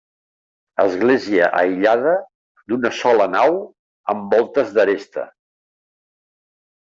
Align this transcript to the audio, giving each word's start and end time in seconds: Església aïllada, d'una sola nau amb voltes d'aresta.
Església 0.83 1.49
aïllada, 1.57 2.13
d'una 2.73 2.91
sola 3.01 3.27
nau 3.33 3.57
amb 4.15 4.33
voltes 4.37 4.73
d'aresta. 4.79 5.27